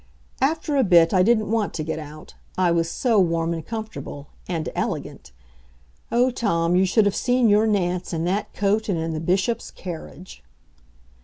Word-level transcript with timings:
After 0.41 0.77
a 0.77 0.83
bit 0.83 1.13
I 1.13 1.21
didn't 1.21 1.51
want 1.51 1.75
to 1.75 1.83
get 1.83 1.99
out, 1.99 2.33
I 2.57 2.71
was 2.71 2.89
so 2.89 3.19
warm 3.19 3.53
and 3.53 3.63
comfortable 3.63 4.29
and 4.47 4.67
elegant. 4.73 5.31
O 6.11 6.31
Tom, 6.31 6.75
you 6.75 6.85
should 6.87 7.05
have 7.05 7.15
seen 7.15 7.49
your 7.49 7.67
Nance 7.67 8.11
in 8.11 8.23
that 8.23 8.51
coat 8.51 8.89
and 8.89 8.97
in 8.97 9.13
the 9.13 9.19
Bishop's 9.19 9.69
carriage! 9.69 10.43